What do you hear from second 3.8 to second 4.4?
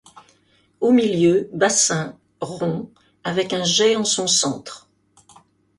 en son